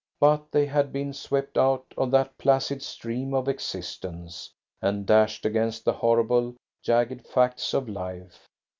But 0.19 0.51
they 0.51 0.65
had 0.65 0.91
been 0.91 1.13
swept 1.13 1.59
out 1.59 1.93
of 1.95 2.09
that 2.09 2.35
placid 2.39 2.81
stream 2.81 3.35
of 3.35 3.47
existence, 3.47 4.49
and 4.81 5.05
dashed 5.05 5.45
against 5.45 5.85
the 5.85 5.93
horrible, 5.93 6.55
jagged 6.81 7.27
facts 7.27 7.71
of 7.75 7.87
life. 7.87 8.47